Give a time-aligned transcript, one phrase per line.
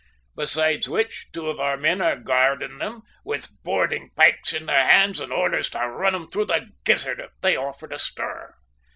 [0.35, 5.19] Besides which, two of our men are guarding there, with boarding pikes in their hands
[5.19, 8.55] and orders to run 'em through the gizzard if they offer to stir."